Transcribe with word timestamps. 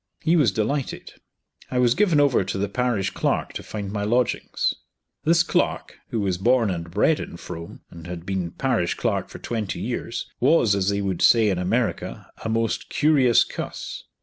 He 0.23 0.35
was 0.35 0.51
delighted. 0.51 1.13
I 1.69 1.77
was 1.77 1.93
given 1.93 2.19
over 2.19 2.43
to 2.43 2.57
the 2.57 2.67
parish 2.67 3.11
clerk 3.11 3.53
to 3.53 3.61
find 3.61 3.91
my 3.91 4.01
lodgings. 4.01 4.73
This 5.25 5.43
clerk, 5.43 5.99
who 6.09 6.21
was 6.21 6.39
born 6.39 6.71
and 6.71 6.89
bred 6.89 7.19
in 7.19 7.37
Frome, 7.37 7.81
and 7.91 8.07
had 8.07 8.25
been 8.25 8.49
parish 8.49 8.95
clerk 8.95 9.29
for 9.29 9.37
twenty 9.37 9.79
years, 9.79 10.25
was, 10.39 10.73
as 10.73 10.89
they 10.89 11.01
would 11.01 11.21
say 11.21 11.49
in 11.49 11.59
America, 11.59 12.31
a 12.43 12.49
most 12.49 12.89
"curious 12.89 13.43
cuss." 13.43 14.05